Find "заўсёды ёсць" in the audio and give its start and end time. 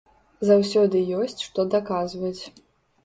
0.49-1.45